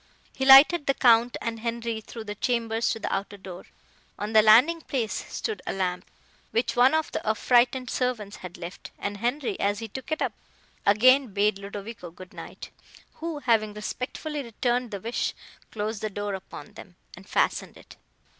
[0.33, 3.65] He lighted the Count and Henri through the chambers to the outer door.
[4.17, 6.09] On the landing place stood a lamp,
[6.49, 10.33] which one of the affrighted servants had left, and Henri, as he took it up,
[10.87, 12.71] again bade Ludovico good night,
[13.21, 15.35] who, having respectfully returned the wish,
[15.71, 17.95] closed the door upon them, and fastened it.